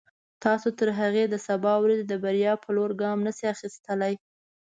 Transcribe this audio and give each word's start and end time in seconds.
تاسو 0.43 0.67
تر 0.79 0.89
هغې 0.99 1.23
د 1.29 1.35
سبا 1.47 1.73
ورځې 1.83 2.05
د 2.07 2.13
بریا 2.23 2.53
په 2.63 2.69
لور 2.77 2.91
ګام 3.01 3.17
نشئ 3.25 3.45
اخیستلای. 3.55 4.13